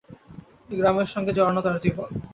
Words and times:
এই 0.69 0.77
গ্রামের 0.79 1.07
সঙ্গে 1.13 1.31
জড়ানো 1.37 1.61
তার 1.63 1.77
জীবন। 1.83 2.09